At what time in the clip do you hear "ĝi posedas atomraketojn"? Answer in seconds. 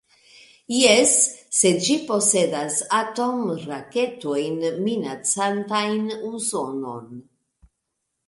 1.87-4.57